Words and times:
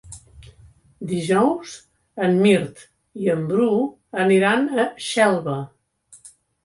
Dijous 1.09 1.75
en 2.27 2.33
Mirt 2.45 2.81
i 3.25 3.31
en 3.37 3.45
Bru 3.53 3.69
aniran 4.25 4.67
a 4.85 4.87
Xelva. 5.11 5.59